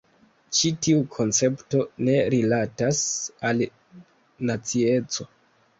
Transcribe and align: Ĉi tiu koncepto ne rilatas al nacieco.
Ĉi 0.59 0.69
tiu 0.85 1.03
koncepto 1.15 1.83
ne 2.09 2.17
rilatas 2.35 3.05
al 3.53 3.65
nacieco. 4.53 5.33